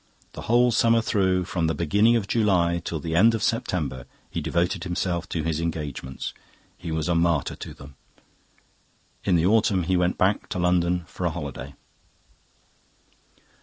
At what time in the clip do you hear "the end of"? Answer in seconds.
2.99-3.43